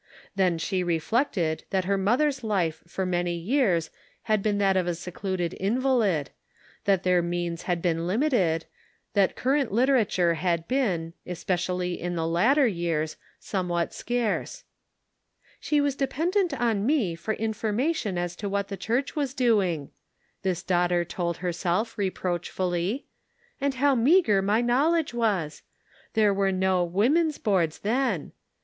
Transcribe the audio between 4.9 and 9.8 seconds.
secluded invalid, that their means had been limited, that current